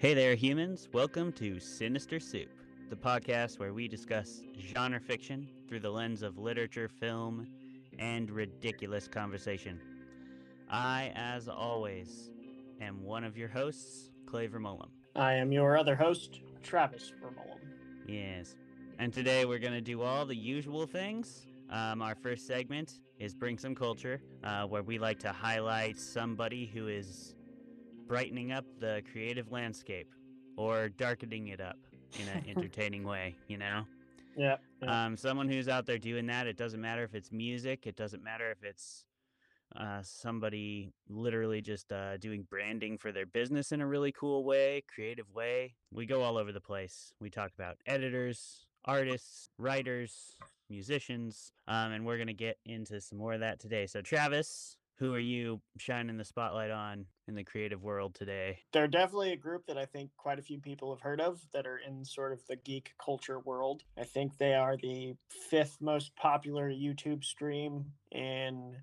[0.00, 0.88] Hey there, humans.
[0.94, 2.48] Welcome to Sinister Soup,
[2.88, 7.46] the podcast where we discuss genre fiction through the lens of literature, film,
[7.98, 9.78] and ridiculous conversation.
[10.70, 12.30] I, as always,
[12.80, 14.88] am one of your hosts, Clay Vermolum.
[15.16, 17.60] I am your other host, Travis Vermolum.
[18.08, 18.56] Yes.
[18.98, 21.46] And today we're going to do all the usual things.
[21.68, 26.64] Um, our first segment is Bring Some Culture, uh, where we like to highlight somebody
[26.64, 27.34] who is
[28.10, 30.08] brightening up the creative landscape
[30.56, 31.76] or darkening it up
[32.18, 33.84] in an entertaining way, you know?
[34.36, 34.56] Yeah.
[34.82, 35.06] yeah.
[35.06, 36.48] Um, someone who's out there doing that.
[36.48, 39.04] It doesn't matter if it's music, it doesn't matter if it's
[39.76, 44.82] uh, somebody literally just uh, doing branding for their business in a really cool way,
[44.92, 45.76] creative way.
[45.92, 47.14] We go all over the place.
[47.20, 50.34] We talk about editors, artists, writers,
[50.68, 53.86] musicians, um, and we're going to get into some more of that today.
[53.86, 58.58] So, Travis, who are you shining the spotlight on in the creative world today?
[58.72, 61.66] They're definitely a group that I think quite a few people have heard of that
[61.66, 63.82] are in sort of the geek culture world.
[63.98, 65.14] I think they are the
[65.48, 68.76] fifth most popular YouTube stream in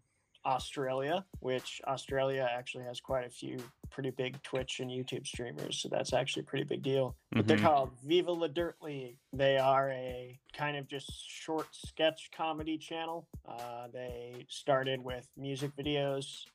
[0.43, 3.57] Australia, which Australia actually has quite a few
[3.89, 5.79] pretty big Twitch and YouTube streamers.
[5.81, 7.15] So that's actually a pretty big deal.
[7.31, 7.47] But Mhm.
[7.47, 9.17] they're called Viva La Dirt League.
[9.33, 13.27] They are a kind of just short sketch comedy channel.
[13.45, 16.45] Uh, they started with music videos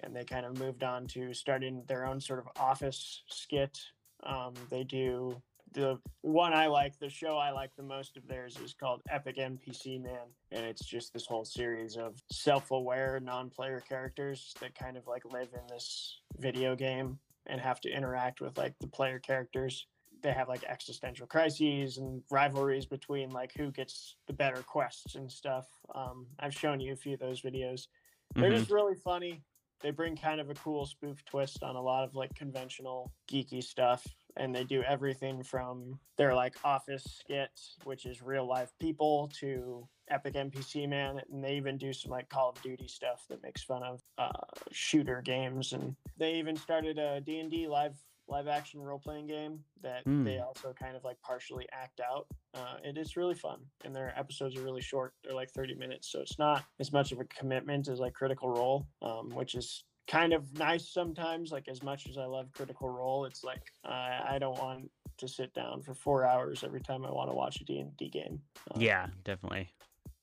[0.00, 3.78] and they kind of moved on to starting their own sort of office skit.
[4.22, 5.40] Um, they do
[5.72, 9.36] the one I like, the show I like the most of theirs is called Epic
[9.36, 15.06] NPC Man, and it's just this whole series of self-aware non-player characters that kind of
[15.06, 19.86] like live in this video game and have to interact with like the player characters.
[20.22, 25.30] They have like existential crises and rivalries between like who gets the better quests and
[25.30, 25.66] stuff.
[25.94, 27.88] Um, I've shown you a few of those videos.
[28.34, 28.58] They're Mhm.
[28.60, 29.42] just really funny.
[29.80, 33.62] They bring kind of a cool spoof twist on a lot of like conventional geeky
[33.62, 34.06] stuff.
[34.36, 37.50] And they do everything from their like office skit,
[37.84, 41.20] which is real life people, to Epic NPC Man.
[41.32, 44.30] And they even do some like Call of Duty stuff that makes fun of uh,
[44.72, 45.72] shooter games.
[45.72, 47.94] And they even started a D&D live
[48.26, 50.24] live action role playing game that Hmm.
[50.24, 52.26] they also kind of like partially act out.
[52.54, 55.12] Uh, it is really fun, and their episodes are really short.
[55.22, 58.48] They're like 30 minutes, so it's not as much of a commitment as like Critical
[58.48, 61.52] Role, um, which is kind of nice sometimes.
[61.52, 65.28] Like as much as I love Critical Role, it's like uh, I don't want to
[65.28, 68.40] sit down for four hours every time I want to watch a D&D game.
[68.74, 69.70] Um, Yeah, definitely.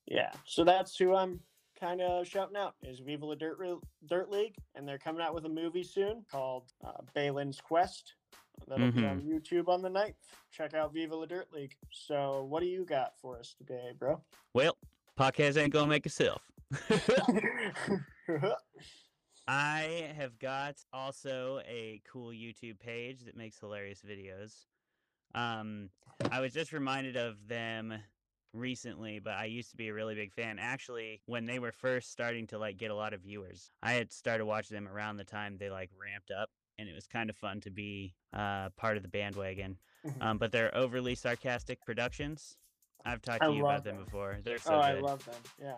[0.06, 0.31] yeah.
[0.46, 1.40] So that's who I'm
[1.80, 5.34] kind of shouting out is Viva La Dirt, Re- Dirt League, and they're coming out
[5.34, 8.13] with a movie soon called uh, Balin's Quest.
[8.68, 10.13] That'll be on YouTube on the 9th.
[10.52, 11.74] Check out Viva La Dirt League.
[11.90, 14.22] So, what do you got for us today, bro?
[14.53, 14.78] Well,
[15.18, 16.42] podcast ain't gonna make itself.
[19.51, 24.53] I have got also a cool YouTube page that makes hilarious videos.
[25.35, 25.89] Um,
[26.31, 27.94] I was just reminded of them
[28.53, 30.57] recently, but I used to be a really big fan.
[30.57, 34.13] Actually, when they were first starting to like get a lot of viewers, I had
[34.13, 37.35] started watching them around the time they like ramped up, and it was kind of
[37.35, 39.78] fun to be uh, part of the bandwagon.
[40.07, 40.22] Mhm.
[40.22, 42.56] Um, but they're overly sarcastic productions.
[43.03, 44.06] I've talked I to you about them them.
[44.06, 44.39] before.
[44.45, 44.85] They're so oh, good.
[44.85, 45.35] I love them.
[45.62, 45.75] Yeah.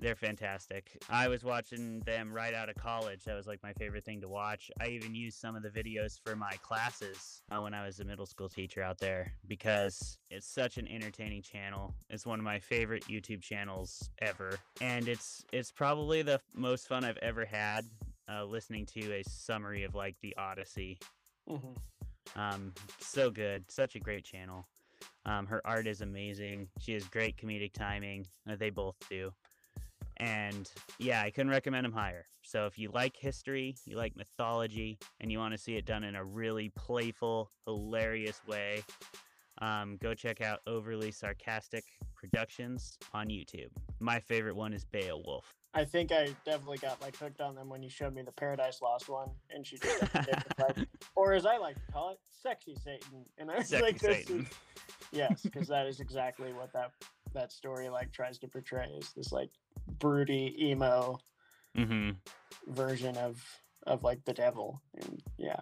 [0.00, 0.96] They're fantastic.
[1.10, 3.24] I was watching them right out of college.
[3.24, 4.70] That was like my favorite thing to watch.
[4.80, 8.04] I even used some of the videos for my classes uh, when I was a
[8.04, 11.94] middle school teacher out there because it's such an entertaining channel.
[12.08, 17.04] It's one of my favorite YouTube channels ever, and it's it's probably the most fun
[17.04, 17.84] I've ever had
[18.26, 20.98] uh, listening to a summary of like the Odyssey.
[21.46, 21.74] hmm
[22.36, 24.66] Um, so good, such a great channel.
[25.26, 26.68] Um, her art is amazing.
[26.78, 28.26] She has great comedic timing.
[28.48, 29.32] Uh, they both do.
[30.20, 32.26] And yeah, I couldn't recommend them higher.
[32.42, 36.04] So if you like history, you like mythology, and you want to see it done
[36.04, 38.84] in a really playful, hilarious way,
[39.62, 43.70] um, go check out Overly Sarcastic Productions on YouTube.
[43.98, 45.54] My favorite one is Beowulf.
[45.72, 48.82] I think I definitely got like hooked on them when you showed me the Paradise
[48.82, 52.74] Lost one, and she just did like- or as I like to call it, sexy
[52.74, 53.24] Satan.
[53.38, 54.40] And I was Sexy like, this Satan.
[54.40, 54.46] is-
[55.12, 56.90] yes, because that is exactly what that
[57.34, 59.50] that story like tries to portray is this like
[59.98, 61.18] broody emo
[61.76, 62.10] hmm
[62.68, 63.42] version of
[63.86, 65.60] of like the devil, and yeah.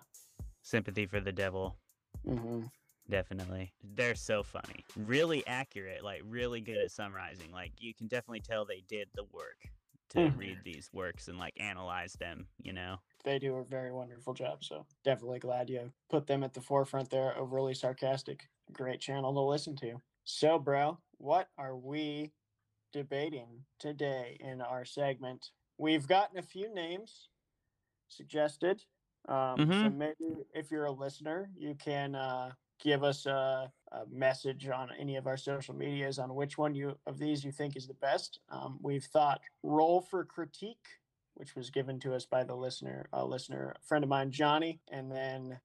[0.63, 1.77] Sympathy for the devil.
[2.25, 2.63] hmm
[3.09, 3.73] Definitely.
[3.83, 4.85] They're so funny.
[4.97, 7.51] Really accurate, like really good at summarizing.
[7.53, 9.71] Like you can definitely tell they did the work
[10.11, 10.37] to Mhm.
[10.37, 12.99] read these works and like analyze them, you know?
[13.25, 14.63] They do a very wonderful job.
[14.63, 17.37] So definitely glad you put them at the forefront there.
[17.37, 20.01] Overly sarcastic, great channel to listen to.
[20.25, 22.33] So, bro, what are we
[22.93, 25.51] debating today in our segment?
[25.77, 27.29] We've gotten a few names
[28.09, 28.85] suggested.
[29.29, 29.97] Um, So Mhm.
[29.97, 35.17] maybe if you're a listener, you can uh, give us a, a message on any
[35.17, 38.41] of our social medias on which one you of these you think is the best.
[38.49, 41.01] Um, we've thought roll for critique,
[41.35, 44.81] which was given to us by the listener, a listener, a friend of mine, Johnny,
[44.89, 45.61] and then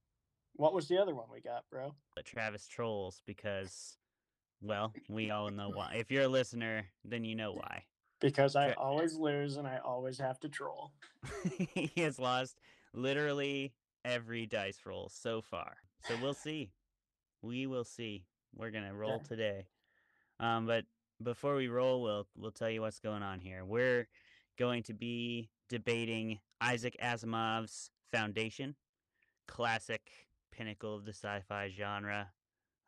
[0.54, 1.96] what was the other one we got, bro?
[2.16, 3.98] But Travis trolls because,
[4.64, 5.96] well, we all know why.
[5.96, 7.86] If you're a listener, then you know why.
[8.20, 10.94] Because I always lose and I always have to troll.
[11.58, 12.62] he has lost
[12.94, 13.76] literally
[14.06, 15.78] every dice roll so far.
[16.08, 16.72] So we'll see.
[17.42, 18.26] We will see.
[18.56, 19.24] We're gonna roll Yeah.
[19.28, 19.68] today.
[20.40, 20.86] Um, but
[21.22, 23.66] before we roll, we'll we'll tell you what's going on here.
[23.66, 24.08] We're
[24.58, 28.78] going to be debating Isaac Asimov's Foundation,
[29.48, 32.34] classic pinnacle of the sci-fi genre,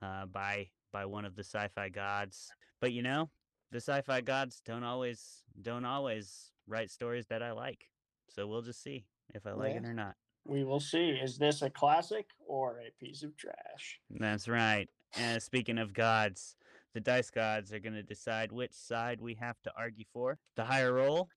[0.02, 2.50] uh, by by one of the sci-fi gods.
[2.80, 3.30] But you know,
[3.70, 7.90] the sci-fi gods don't always don't always write stories that I like.
[8.30, 10.16] So we'll just see if I like it or not.
[10.48, 11.10] We will see.
[11.10, 14.00] Is this a classic or a piece of trash?
[14.10, 14.88] That's right.
[15.18, 16.56] And speaking of gods,
[16.94, 20.38] the dice gods are going to decide which side we have to argue for.
[20.56, 21.28] The higher roll,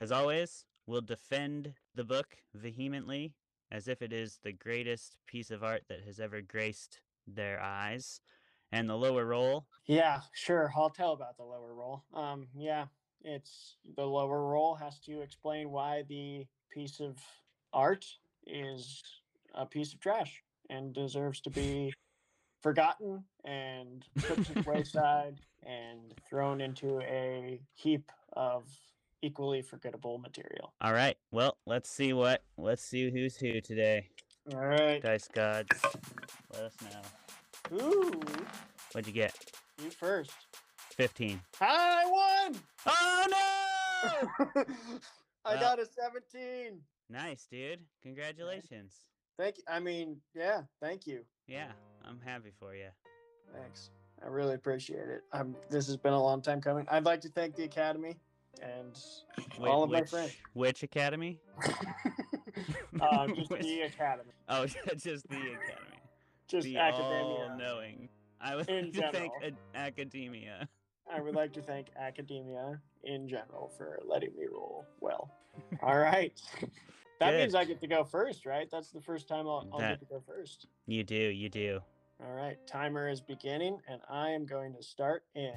[0.00, 3.34] as always, will defend the book vehemently
[3.70, 8.20] as if it is the greatest piece of art that has ever graced their eyes.
[8.72, 10.72] And the lower roll, Yeah, sure.
[10.74, 12.04] I'll tell about the lower roll.
[12.14, 12.86] Um, yeah,
[13.22, 17.18] it's the lower roll has to explain why the piece of
[17.72, 18.06] art
[18.46, 19.02] is
[19.54, 21.92] a piece of trash and deserves to be
[22.62, 28.64] forgotten and put to the wayside and thrown into a heap of
[29.20, 30.72] equally forgettable material.
[30.80, 31.16] all right.
[31.30, 34.08] Well, let's see what let's see who's who today.
[34.52, 35.00] All right.
[35.00, 35.68] Dice gods,
[36.52, 37.21] let us know.
[37.72, 38.10] Ooh,
[38.92, 39.34] What'd you get?
[39.82, 40.32] you first.
[40.96, 41.40] 15.
[41.60, 42.04] I
[42.50, 42.60] won.
[42.86, 44.64] Oh no!
[45.44, 46.80] I Well- got a 17.
[47.08, 47.80] nice, dude.
[48.02, 48.94] Congratulations.
[49.38, 49.64] Thank you.
[49.68, 51.24] I mean, yeah, thank you.
[51.46, 51.72] Yeah,
[52.04, 52.88] I'm happy for you.
[53.54, 53.90] Thanks.
[54.22, 55.22] I really appreciate it.
[55.32, 56.86] Um, this has been a long time coming.
[56.90, 58.16] I'd like to thank the Academy
[58.62, 58.96] and
[59.60, 60.32] all of my which, friends.
[60.52, 61.40] Which academy?
[63.00, 64.30] uh, just Which- the Academy.
[64.48, 65.91] Oh, just the academy.
[66.48, 67.48] Just the academia.
[67.50, 68.08] all-knowing.
[68.40, 70.68] I would in like to thank a- academia.
[71.12, 75.30] I would like to thank academia in general for letting me roll well.
[75.82, 76.38] All right.
[77.20, 77.38] That Good.
[77.40, 78.68] means I get to go first, right?
[78.68, 80.66] That's the first time I'll, I'll That- get to go first.
[80.86, 81.78] You do, you do.
[82.20, 85.54] All right, timer is beginning, and I am going to start in.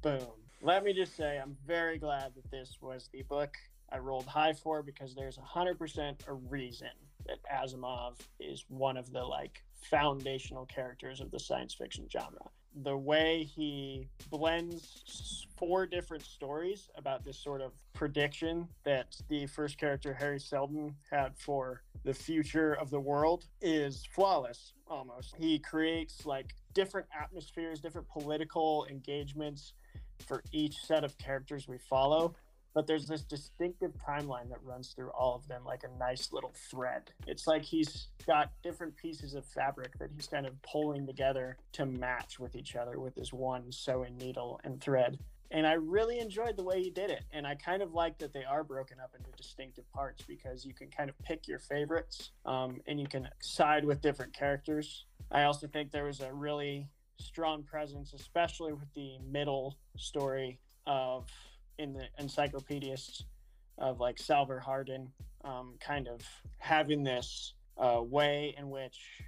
[0.00, 0.22] Boom.
[0.62, 3.54] Let me just say, I'm very glad that this was the book
[3.92, 6.88] I rolled high for because there's 100% a reason
[7.28, 12.50] that Asimov is one of the like foundational characters of the science fiction genre.
[12.82, 19.78] The way he blends four different stories about this sort of prediction that the first
[19.78, 25.34] character, Hari Seldon, had for the future of the world is flawless almost.
[25.38, 29.72] He creates like different atmospheres, different political engagements
[30.26, 32.34] for each set of characters we follow.
[32.78, 36.52] But there's this distinctive timeline that runs through all of them like a nice little
[36.70, 37.10] thread.
[37.26, 41.86] It's like he's got different pieces of fabric that he's kind of pulling together to
[41.86, 45.18] match with each other with this one sewing needle and thread
[45.50, 47.24] and I really enjoyed the way he did it.
[47.32, 50.72] And I kind of like that they are broken up into distinctive parts because you
[50.72, 55.06] can kind of pick your favorites um, and you can side with different characters.
[55.32, 56.86] I also think there was a really
[57.18, 61.26] strong presence, especially with the middle story of
[61.78, 63.24] in the encyclopedists
[63.78, 65.08] of like Salvor Hardin,
[65.44, 66.20] um, kind of
[66.58, 69.22] having this uh, way in which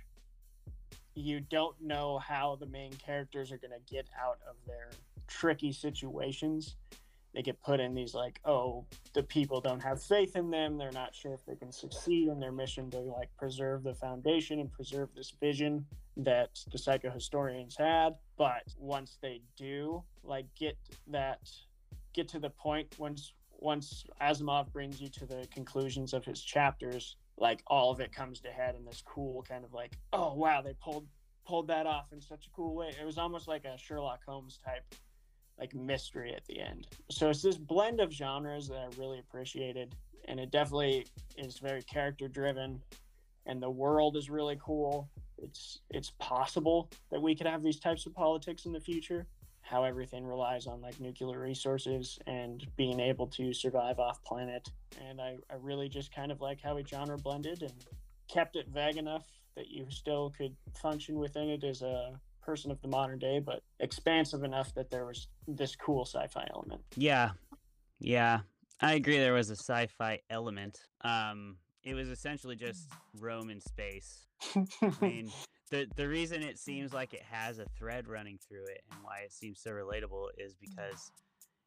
[1.14, 4.90] you don't know how the main characters are going to get out of their
[5.26, 6.76] tricky situations.
[7.34, 10.76] They get put in these like, oh, the people don't have faith in them.
[10.76, 14.58] They're not sure if they can succeed in their mission to like preserve the foundation
[14.58, 18.16] and preserve this vision that the psychohistorians had.
[18.36, 20.76] But once they do, like get
[21.08, 21.48] that
[22.12, 27.16] get to the point once once Asimov brings you to the conclusions of his chapters,
[27.36, 30.62] like all of it comes to head in this cool kind of like, oh wow,
[30.62, 31.06] they pulled
[31.46, 32.94] pulled that off in such a cool way.
[33.00, 34.84] It was almost like a Sherlock Holmes type
[35.58, 36.86] like mystery at the end.
[37.10, 39.94] So it's this blend of genres that I really appreciated
[40.26, 42.80] and it definitely is very character driven
[43.46, 45.10] and the world is really cool.
[45.38, 49.26] It's it's possible that we could have these types of politics in the future.
[49.70, 54.68] How everything relies on like nuclear resources and being able to survive off planet.
[55.08, 57.72] And I, I really just kind of like how he genre blended and
[58.26, 62.82] kept it vague enough that you still could function within it as a person of
[62.82, 66.82] the modern day, but expansive enough that there was this cool sci-fi element.
[66.96, 67.30] Yeah.
[68.00, 68.40] Yeah.
[68.80, 70.80] I agree there was a sci-fi element.
[71.02, 74.26] Um it was essentially just Rome in space.
[74.54, 75.30] I mean,
[75.70, 79.20] the the reason it seems like it has a thread running through it and why
[79.24, 80.60] it seems so relatable is mm.
[80.60, 81.10] because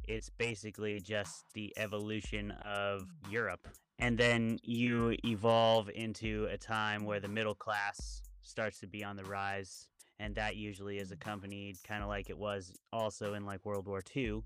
[0.07, 3.67] it's basically just the evolution of Europe.
[3.99, 9.15] And then you evolve into a time where the middle class starts to be on
[9.15, 9.87] the rise.
[10.19, 14.01] And that usually is accompanied, kind of like it was also in like World War
[14.15, 14.41] II,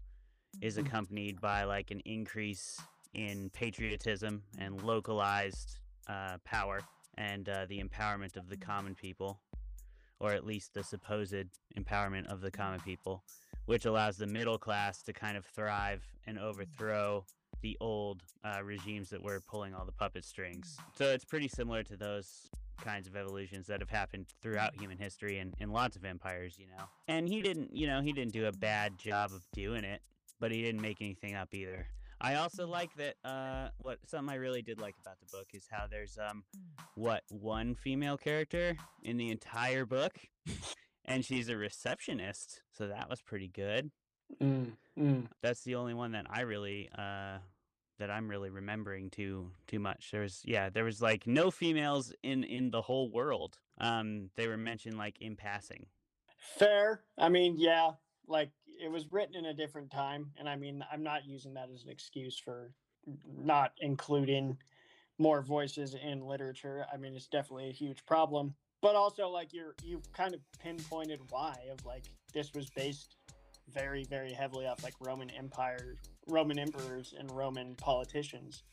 [0.62, 0.86] is mm.
[0.86, 2.80] accompanied by like an increase
[3.18, 6.82] in patriotism and localized uh, power
[7.18, 9.40] and uh, the empowerment of the common people,
[10.20, 11.36] or at least the supposed
[11.78, 13.24] empowerment of the common people
[13.68, 17.24] which allows the middle class to kind of thrive and overthrow
[17.62, 20.78] the old uh, regimes that were pulling all the puppet strings.
[20.96, 22.50] So it's pretty similar to those
[22.82, 26.68] kinds of evolutions that have happened throughout human history and in lots of empires, you
[26.68, 26.86] know.
[27.10, 30.02] And he didn't, you know, he didn't do a bad job of doing it,
[30.40, 31.88] but he didn't make anything up either.
[32.20, 35.68] I also like that uh what something I really did like about the book is
[35.70, 36.44] how there's um
[36.96, 40.18] what one female character in the entire book
[41.06, 43.92] and she's a receptionist, so that was pretty good.
[44.42, 45.28] Mm, mm.
[45.42, 47.38] That's the only one that I really uh
[48.00, 50.10] that I'm really remembering too too much.
[50.12, 53.58] There's yeah, there was like no females in in the whole world.
[53.80, 55.88] Um they were mentioned like in passing.
[56.38, 57.02] Fair.
[57.18, 57.92] I mean, yeah,
[58.28, 61.70] like it was written in a different time, and I mean, I'm not using that
[61.74, 62.72] as an excuse for
[63.38, 64.58] not including
[65.18, 66.86] more voices in literature.
[66.94, 68.56] I mean, it's definitely a huge problem.
[68.82, 73.16] But also like you're you've kind of pinpointed why of like this was based
[73.74, 78.64] very very heavily off like roman empire roman emperors and roman politicians.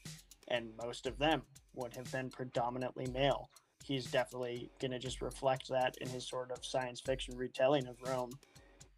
[0.48, 1.42] And most of them
[1.74, 3.48] would have been predominantly male.
[3.82, 7.96] He's definitely going to just reflect that in his sort of science fiction retelling of
[8.06, 8.30] rome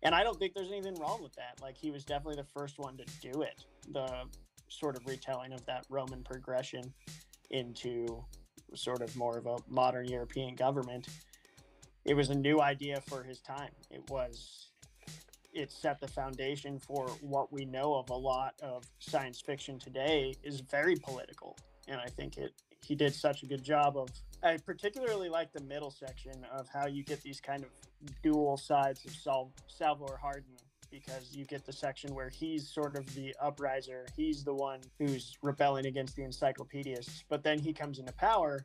[0.03, 2.79] and i don't think there's anything wrong with that like he was definitely the first
[2.79, 4.09] one to do it the
[4.69, 6.83] sort of retelling of that roman progression
[7.51, 8.25] into
[8.75, 11.09] sort of more of a modern European government.
[12.05, 13.71] It was a new idea for his time.
[13.91, 14.71] It was
[15.53, 20.35] it set the foundation for what we know of a lot of science fiction today
[20.43, 21.57] is very political.
[21.89, 22.53] And I think it
[22.85, 24.09] he did such a good job of
[24.47, 27.71] I particularly like the middle section of how you get these kind of
[28.23, 30.57] dual sides of Sal- Salvor Hardin
[30.89, 34.07] because you get the section where he's sort of the upriser.
[34.17, 37.25] He's the one who's rebelling against the encyclopedists.
[37.29, 38.65] But then he comes into power,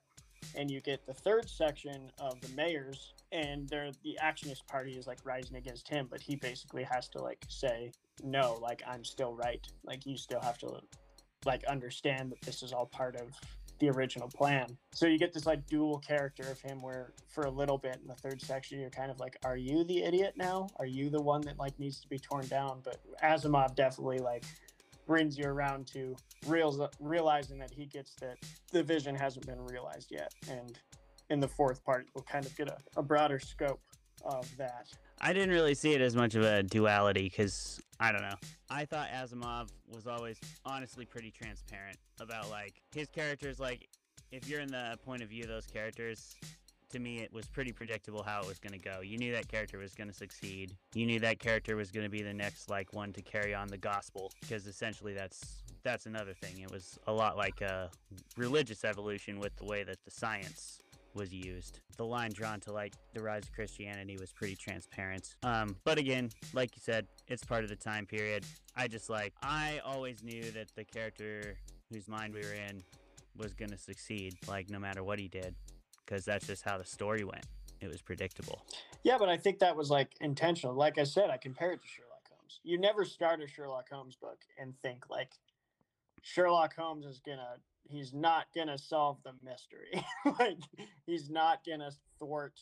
[0.55, 5.07] and you get the third section of the mayors, and they're the actionist party is
[5.07, 7.91] like rising against him, but he basically has to like say,
[8.23, 9.65] no, like I'm still right.
[9.83, 10.79] Like you still have to
[11.43, 13.29] like understand that this is all part of
[13.81, 14.77] the original plan.
[14.93, 18.07] So you get this like dual character of him where for a little bit in
[18.07, 20.67] the third section you're kind of like, are you the idiot now?
[20.77, 22.81] Are you the one that like needs to be torn down?
[22.85, 24.45] But Asimov definitely like
[25.07, 28.37] brings you around to real, realizing that he gets that
[28.71, 30.31] the vision hasn't been realized yet.
[30.49, 30.79] And
[31.29, 33.81] in the fourth part, we'll kind of get a, a broader scope
[34.23, 34.87] of that.
[35.19, 38.35] I didn't really see it as much of a duality because I don't know.
[38.69, 43.59] I thought Asimov was always honestly pretty transparent about like his characters.
[43.59, 43.87] Like,
[44.31, 46.35] if you're in the point of view of those characters,
[46.91, 49.01] to me, it was pretty predictable how it was going to go.
[49.01, 50.75] You knew that character was going to succeed.
[50.93, 53.67] You knew that character was going to be the next like one to carry on
[53.67, 56.59] the gospel because essentially that's that's another thing.
[56.59, 57.89] It was a lot like a
[58.37, 60.79] religious evolution with the way that the science
[61.13, 61.79] was used.
[61.97, 65.35] The line drawn to like the rise of Christianity was pretty transparent.
[65.43, 68.45] Um, but again, like you said, it's part of the time period.
[68.75, 71.57] I just like I always knew that the character
[71.91, 72.83] whose mind we were in
[73.37, 75.55] was gonna succeed, like no matter what he did,
[76.05, 77.45] because that's just how the story went.
[77.81, 78.63] It was predictable.
[79.03, 80.75] Yeah, but I think that was like intentional.
[80.75, 82.59] Like I said, I compare it to Sherlock Holmes.
[82.63, 85.31] You never start a Sherlock Holmes book and think like
[86.21, 87.55] Sherlock Holmes is gonna
[87.91, 90.03] he's not gonna solve the mystery.
[90.39, 90.57] like
[91.05, 92.59] he's not gonna thwart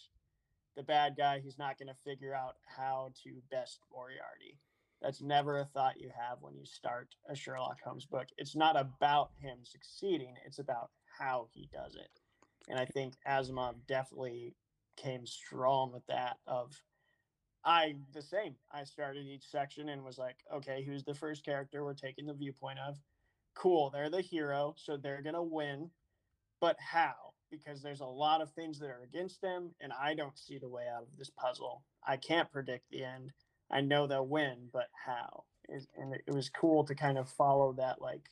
[0.75, 1.39] the bad guy.
[1.39, 4.59] He's not gonna figure out how to best Moriarty.
[5.01, 8.27] That's never a thought you have when you start a Sherlock Holmes book.
[8.37, 12.09] It's not about him succeeding, it's about how he does it.
[12.67, 14.55] And I think Asimov definitely
[14.97, 16.81] came strong with that of
[17.63, 18.55] I the same.
[18.71, 22.33] I started each section and was like, okay, who's the first character we're taking the
[22.33, 22.97] viewpoint of?
[23.59, 25.89] Cool, they're the hero, so they're going to win.
[26.61, 27.33] But how?
[27.51, 30.69] Because there's a lot of things that are against them, and I don't see the
[30.69, 31.83] way out of this puzzle.
[32.05, 33.31] I can't predict the end.
[33.71, 35.43] I know they'll win, but how?
[35.97, 38.29] And it was cool to kind of follow that like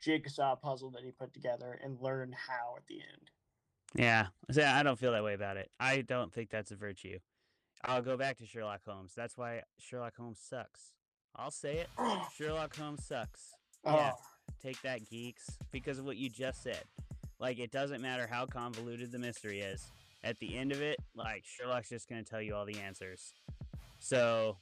[0.00, 3.30] jigsaw puzzle that he put together and learn how at the end.
[3.94, 4.28] Yeah,
[4.64, 5.70] I don't feel that way about it.
[5.80, 7.18] I don't think that's a virtue.
[7.84, 9.12] I'll go back to Sherlock Holmes.
[9.16, 10.94] That's why Sherlock Holmes sucks.
[11.34, 11.88] I'll say it.
[12.36, 13.50] Sherlock Holmes sucks.
[13.84, 14.12] Yeah.
[14.14, 14.31] Oh.
[14.62, 16.84] Take that, geeks, because of what you just said.
[17.38, 19.90] Like it doesn't matter how convoluted the mystery is.
[20.24, 23.34] At the end of it, like Sherlock's just going to tell you all the answers.
[23.98, 24.56] So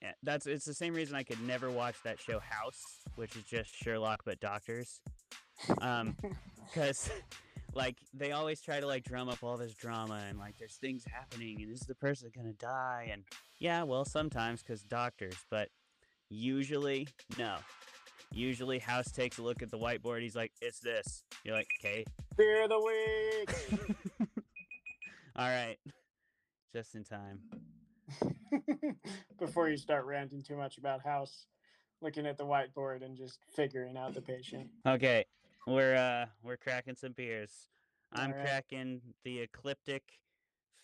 [0.00, 2.82] yeah, that's it's the same reason I could never watch that show House,
[3.16, 5.00] which is just Sherlock but doctors.
[5.82, 6.16] Um,
[6.66, 7.10] because
[7.74, 11.04] like they always try to like drum up all this drama and like there's things
[11.10, 13.24] happening and is the person gonna die and
[13.58, 15.68] yeah, well sometimes because doctors, but
[16.30, 17.56] usually no.
[18.32, 20.22] Usually House takes a look at the whiteboard.
[20.22, 22.04] He's like, "It's this." You're like, "Okay."
[22.36, 24.28] Beer of the week.
[25.36, 25.78] all right,
[26.72, 27.40] just in time.
[29.38, 31.46] Before you start ranting too much about House,
[32.00, 34.68] looking at the whiteboard and just figuring out the patient.
[34.86, 35.24] Okay,
[35.66, 37.68] we're uh we're cracking some beers.
[38.12, 38.46] I'm Alright.
[38.46, 40.02] cracking the Ecliptic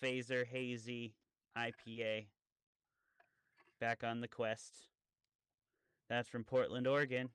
[0.03, 1.15] Phaser Hazy
[1.57, 2.26] IPA.
[3.81, 4.88] Back on the quest.
[6.09, 7.29] That's from Portland, Oregon.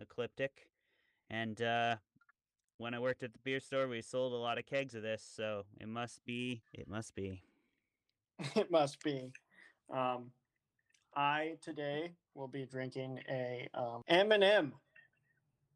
[0.00, 0.68] Ecliptic.
[1.30, 1.96] And uh
[2.78, 5.22] when I worked at the beer store, we sold a lot of kegs of this,
[5.34, 7.42] so it must be it must be.
[8.54, 9.32] it must be.
[9.90, 10.30] Um,
[11.14, 14.74] I today will be drinking a um, M&M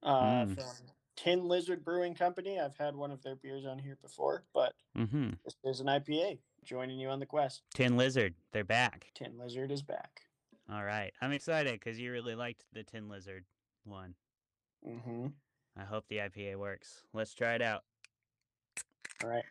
[0.02, 0.54] uh, Mm.
[0.54, 0.74] from
[1.16, 2.60] Tin Lizard Brewing Company.
[2.60, 5.38] I've had one of their beers on here before, but Mhm.
[5.44, 6.38] this is an IPA.
[6.64, 7.62] Joining you on the quest.
[7.72, 9.10] Tin Lizard, they're back.
[9.14, 10.26] Tin Lizard is back.
[10.72, 11.12] All right.
[11.20, 13.44] I'm excited cuz you really liked the Tin Lizard
[13.84, 14.14] one.
[14.86, 15.28] Mm-hmm.
[15.76, 17.02] I hope the IPA works.
[17.12, 17.84] Let's try it out.
[19.22, 19.44] All right.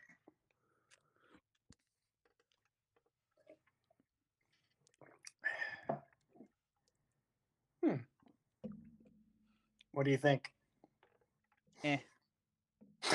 [7.84, 7.96] Hmm.
[9.92, 10.52] What do you think?
[11.82, 11.98] Eh.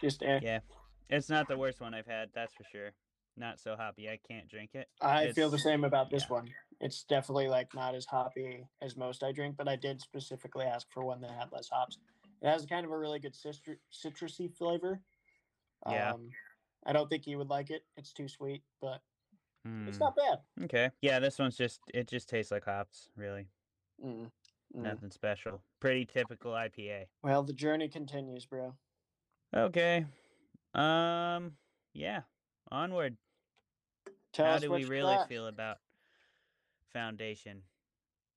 [0.00, 0.40] Just eh.
[0.42, 0.60] Yeah.
[1.08, 2.90] It's not the worst one I've had, that's for sure.
[3.36, 4.08] Not so hoppy.
[4.08, 4.88] I can't drink it.
[5.00, 6.34] I feel the same about this yeah.
[6.34, 6.48] one.
[6.80, 10.86] It's definitely like not as hoppy as most I drink, but I did specifically ask
[10.92, 11.98] for one that had less hops.
[12.40, 15.00] It has kind of a really good citru- citrusy flavor.
[15.88, 16.12] Yeah.
[16.12, 16.30] Um,
[16.86, 17.82] I don't think you would like it.
[17.96, 19.02] It's too sweet, but
[19.64, 20.38] it's Mm, not bad.
[20.62, 20.90] Okay.
[21.02, 23.48] Yeah, this one's just it just tastes like hops, really.
[24.02, 24.30] Mm,
[24.76, 24.82] mm.
[24.82, 25.60] Nothing special.
[25.80, 27.06] Pretty typical IPA.
[27.22, 28.74] Well, the journey continues, bro.
[29.54, 30.06] Okay.
[30.74, 31.56] Um
[31.92, 32.22] yeah.
[32.70, 33.16] Onward.
[34.32, 35.28] Tell How us do we really got.
[35.28, 35.78] feel about
[36.92, 37.62] Foundation?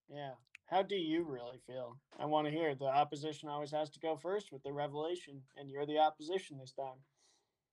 [0.10, 0.32] Yeah.
[0.66, 1.98] How do you really feel?
[2.20, 2.76] I want to hear.
[2.76, 6.72] The opposition always has to go first with the revelation, and you're the opposition this
[6.72, 7.00] time.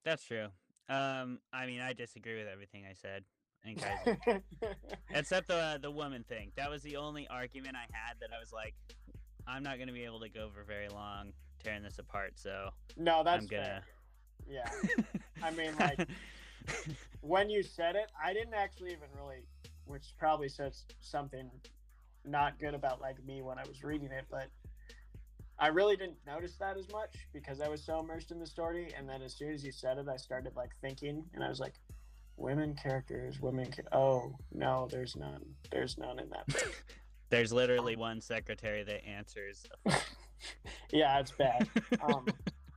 [0.05, 0.49] That's true.
[0.89, 3.25] Um I mean, I disagree with everything I said.
[3.65, 4.43] And guys, time.
[5.11, 6.53] except the the woman thing.
[6.57, 8.75] That was the only argument I had that I was like
[9.47, 11.33] I'm not going to be able to go for very long
[11.65, 13.83] tearing this apart, so no, that's I'm gonna fair.
[14.49, 14.71] Yeah.
[15.43, 16.09] I mean, like,
[17.21, 19.47] when you said it, I didn't actually even really,
[19.89, 21.51] which probably says something
[22.25, 24.49] not good about like me when I was reading it, but
[25.59, 28.93] I really didn't notice that as much because I was so immersed in the story.
[28.97, 31.59] And then as soon as you said it, I started like thinking, and I was
[31.59, 31.75] like,
[32.37, 33.71] women characters, women.
[33.71, 35.43] Ca- oh no, there's none.
[35.71, 36.47] There's none in that.
[36.47, 36.85] book.
[37.31, 39.67] There's literally one secretary that answers.
[40.91, 41.69] yeah, it's bad.
[42.01, 42.25] um,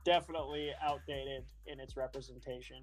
[0.04, 2.82] definitely outdated in its representation.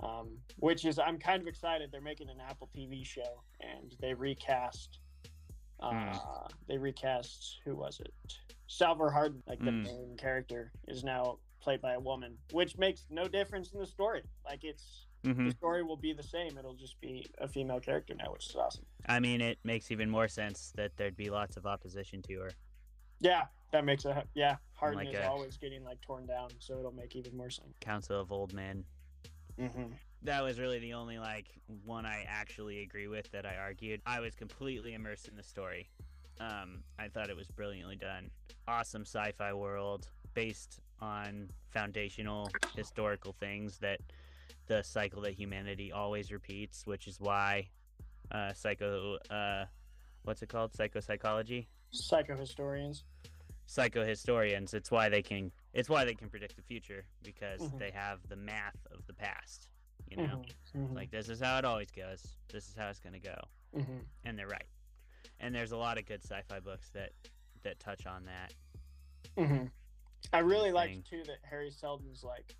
[0.00, 1.90] Um, which is, I'm kind of excited.
[1.90, 5.00] They're making an Apple TV show, and they recast.
[5.80, 6.46] Uh, Hmm.
[6.66, 8.12] They recast who was it?
[8.66, 9.82] Salvor Hardin, like the Hmm.
[9.84, 14.22] main character, is now played by a woman, which makes no difference in the story.
[14.44, 15.46] Like it's Mhm.
[15.46, 16.58] the story will be the same.
[16.58, 18.86] It'll just be a female character now, which is awesome.
[19.06, 22.50] I mean, it makes even more sense that there'd be lots of opposition to her.
[23.20, 24.56] Yeah, that makes a yeah.
[24.74, 27.76] Hardin Like is a- always getting like torn down, so it'll make even more sense.
[27.80, 28.84] Council of Old Men.
[29.60, 29.92] Mm-hmm.
[30.22, 31.46] That was really the only like
[31.84, 34.00] one I actually agree with that I argued.
[34.06, 35.88] I was completely immersed in the story.
[36.40, 38.30] Um, I thought it was brilliantly done.
[38.66, 44.00] Awesome sci-fi world based on foundational historical things that
[44.66, 47.68] the cycle that humanity always repeats, which is why
[48.30, 49.64] uh, psycho uh,
[50.24, 50.72] what's it called?
[50.72, 51.66] Psychopsychology.
[51.94, 53.02] Psychohistorians.
[53.66, 57.78] psychohistorians it's why they can it's why they can predict the future because Mhm.
[57.78, 59.68] they have the math of the past
[60.10, 60.42] you know
[60.74, 63.20] Mhm, mhm, like this is how it always goes this is how it's going to
[63.20, 63.36] go
[63.74, 64.04] mhm.
[64.24, 64.66] and they're right
[65.40, 67.12] and there's a lot of good sci-fi books that
[67.62, 68.52] that touch on that
[69.36, 69.70] Mhm.
[70.32, 72.54] I really liked too that Hari Seldon's like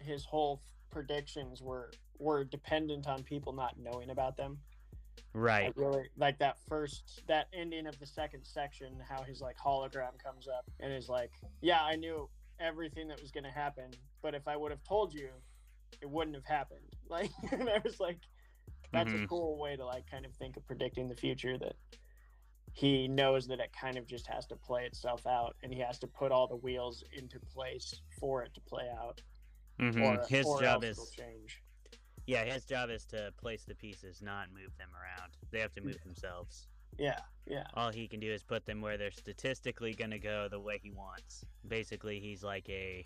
[0.00, 4.58] his whole predictions were were dependent on people not knowing about them.
[5.18, 9.56] I right really like that first that ending of the second section, how his like
[9.58, 12.28] hologram comes up and is like, Yeah, I knew
[12.60, 13.90] everything that was gonna happen,
[14.22, 15.30] but if I would have told you,
[16.00, 16.80] it wouldn't have happened.
[17.08, 18.18] Like and I was like
[18.92, 19.28] that's a Mhm.
[19.28, 21.76] cool way to like kind of think of predicting the future that
[22.72, 25.98] he knows that it kind of just has to play itself out and he has
[26.00, 29.20] to put all the wheels into place for it to play out
[29.78, 30.02] Mhm.
[30.02, 31.62] or, his or job is change
[32.26, 35.32] yeah, his job is to place the pieces, not move them around.
[35.50, 36.68] They have to move themselves.
[36.98, 40.48] yeah yeah All he can do is put them where they're statistically going to go
[40.48, 41.44] the way he wants.
[41.68, 43.04] Basically, he's like a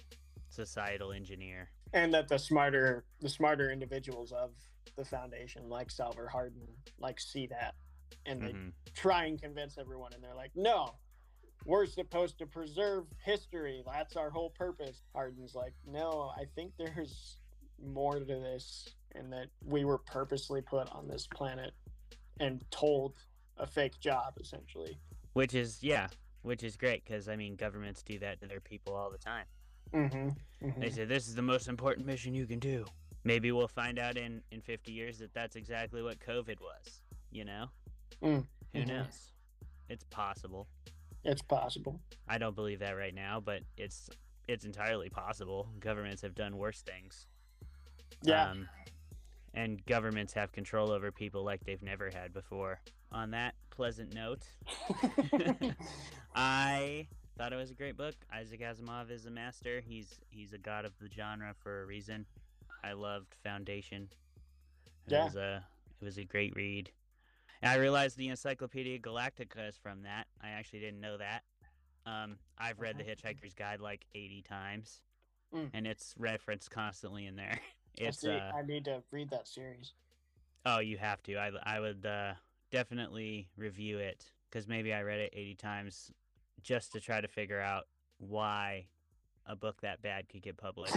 [0.49, 1.71] societal engineer.
[1.93, 4.51] and that the smarter the smarter individuals of
[4.97, 6.67] the foundation like Salvor Hardin
[6.99, 7.75] like see that
[8.27, 8.73] and they Mhm.
[8.95, 10.95] try and convince everyone and they're like no
[11.67, 17.39] we're supposed to preserve history that's our whole purpose Hardin's like no i think there's
[17.85, 21.73] more to this and that we were purposely put on this planet
[22.39, 23.15] and told
[23.59, 24.99] a fake job essentially
[25.35, 26.09] Which is, yeah,
[26.43, 29.45] which is great because, I mean, governments do that to their people all the time.
[29.95, 30.81] mm-hmm.
[30.81, 32.85] They say, this is the most important mission you can do.
[33.25, 37.45] Maybe we'll find out in, in 50 years that that's exactly what COVID was, you
[37.45, 37.67] know?
[38.23, 38.87] Mm, Who mhm.
[38.89, 39.33] knows?
[39.91, 40.69] It's possible.
[41.25, 44.09] it's possible I don't believe that right now, but it's
[44.49, 45.69] it's entirely possible.
[45.81, 47.27] Governments have done worse things.
[48.23, 48.69] Yeah Um,
[49.55, 52.81] and governments have control over people like they've never had before.
[53.13, 54.43] On that pleasant note,
[56.35, 57.07] I
[57.37, 58.15] thought it was a great book.
[58.33, 59.81] Isaac Asimov is a master.
[59.85, 62.27] He's he's a god of the genre for a reason.
[62.85, 64.09] I loved Foundation.
[65.07, 65.25] It Yeah.
[65.25, 65.65] was a
[66.01, 66.91] it was a great read.
[67.63, 70.27] And I realized the Encyclopedia Galactica is from that.
[70.43, 71.43] I actually didn't know that.
[72.07, 75.03] Um, I've read The Hitchhiker's Guide like 80 times,
[75.55, 75.69] Mm.
[75.75, 77.59] and it's referenced constantly in there.
[77.99, 79.93] I It's see- uh, i need to read that series
[80.67, 81.37] Oh, you have to.
[81.37, 82.35] I, I would uh,
[82.71, 86.13] definitely review it because maybe I read it 80 times
[86.63, 87.85] just to try to figure out
[88.19, 88.85] why
[89.47, 90.95] a book that bad could get published.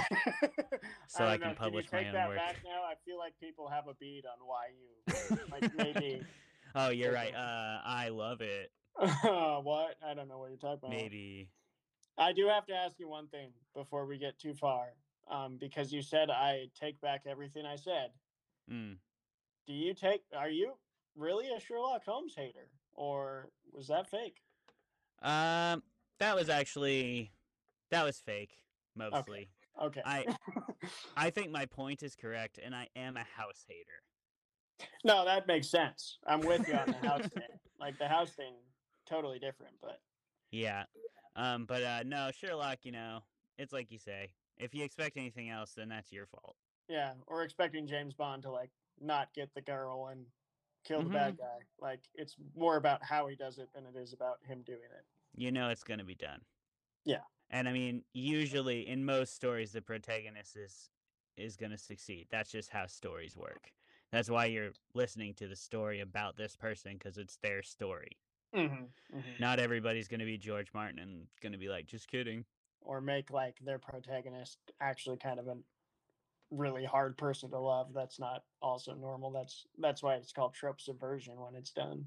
[1.07, 2.37] So I don't can know, publish can my you take own that work.
[2.37, 2.81] back now?
[2.83, 6.23] I feel like people have a beat on why you like maybe
[6.75, 7.33] oh, you're right.
[7.33, 8.69] Uh, I love it.
[8.97, 9.95] what?
[10.05, 10.89] I don't know what you're talking about.
[10.91, 11.47] Maybe.
[12.17, 14.87] I do have to ask you one thing before we get too far,
[15.29, 18.11] um, because you said I take back everything I said.
[18.71, 18.97] Mm.
[19.67, 20.21] Do you take?
[20.35, 20.73] Are you
[21.15, 24.37] really a Sherlock Holmes hater, or was that fake?
[25.21, 25.83] Um,
[26.19, 27.31] that was actually
[27.91, 28.51] that was fake
[28.95, 29.49] mostly.
[29.81, 30.01] Okay.
[30.05, 30.25] I
[31.17, 34.89] I think my point is correct, and I am a house hater.
[35.03, 36.17] no, that makes sense.
[36.27, 37.43] I'm with you on the house thing.
[37.79, 38.53] Like the house thing,
[39.07, 39.99] totally different, but
[40.51, 40.83] Yeah.
[41.35, 42.79] Um, but uh, no, Sherlock.
[42.83, 43.19] You know,
[43.57, 44.31] it's like you say.
[44.57, 46.55] If you expect anything else, then that's your fault.
[46.87, 48.69] Yeah, or expecting James Bond to like
[49.01, 50.25] not get the girl and
[50.85, 51.13] kill the Mm-hmm.
[51.13, 51.59] bad guy.
[51.79, 55.05] Like it's more about how he does it than it is about him doing it.
[55.35, 56.41] you know it's going to be done.
[57.05, 57.23] Yeah.
[57.49, 60.89] And I mean, usually in most stories, the protagonist is
[61.37, 62.27] is going to succeed.
[62.29, 63.71] That's just how stories work.
[64.11, 68.17] That's why you're listening to the story about this person because it's their story.
[68.55, 68.83] Mm-hmm.
[69.39, 72.45] Not everybody's going to be George Martin and going to be like, just kidding.
[72.85, 75.55] Or make like their protagonist actually kind of a
[76.51, 77.93] really hard person to love.
[77.93, 79.31] That's not also normal.
[79.31, 82.05] That's that's why it's called trope subversion when it's done.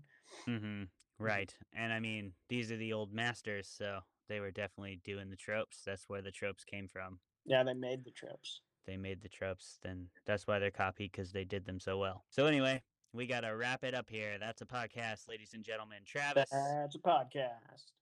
[0.49, 0.85] Mm-hmm.
[1.19, 1.55] Right.
[1.75, 5.83] And I mean, these are the old masters, so they were definitely doing the tropes.
[5.85, 7.19] That's where the tropes came from.
[7.45, 8.61] Yeah, they made the tropes.
[8.87, 12.25] They made the tropes, then that's why they're copied because they did them so well.
[12.31, 14.37] So anyway, we got to wrap it up here.
[14.39, 15.99] That's a podcast, ladies and gentlemen.
[16.07, 17.93] Travis, That's a podcast.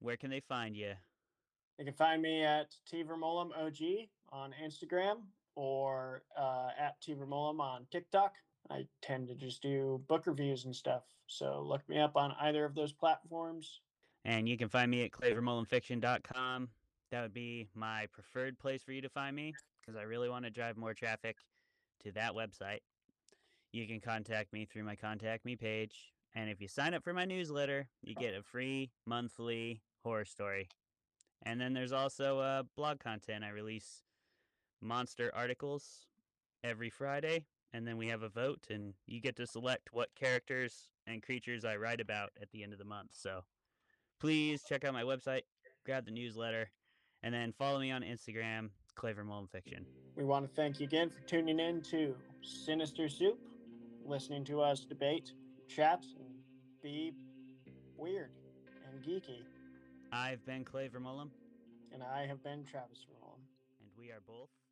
[0.00, 0.92] where can they find you?
[1.78, 5.22] You can find me at T Vermolum OG on Instagram
[5.56, 8.34] or uh, at T Vermolum on TikTok.
[8.70, 11.02] I tend to just do book reviews and stuff.
[11.26, 13.80] So look me up on either of those platforms.
[14.24, 16.68] And you can find me at clavermullenfiction.com.
[17.10, 20.44] That would be my preferred place for you to find me because I really want
[20.44, 21.36] to drive more traffic
[22.04, 22.80] to that website.
[23.72, 26.12] You can contact me through my contact me page.
[26.34, 30.68] And if you sign up for my newsletter, you get a free monthly horror story.
[31.44, 33.44] And then there's also uh, blog content.
[33.44, 34.02] I release
[34.80, 36.06] monster articles
[36.62, 37.46] every Friday.
[37.72, 41.64] And then we have a vote, and you get to select what characters and creatures
[41.64, 43.10] I write about at the end of the month.
[43.12, 43.42] So
[44.20, 45.42] please check out my website,
[45.84, 46.70] grab the newsletter,
[47.24, 49.84] and then follow me on Instagram, Claver Mullen Fiction.
[50.14, 53.40] We want to thank you again for tuning in to Sinister Soup,
[54.06, 55.32] listening to us debate,
[55.66, 56.28] chat, and
[56.80, 57.12] be
[57.96, 58.30] weird
[58.88, 59.42] and geeky.
[60.14, 61.28] I've been Claver Mullen,
[61.92, 63.40] And I have been Travis Vermolum.
[63.80, 64.63] and we are both still those people.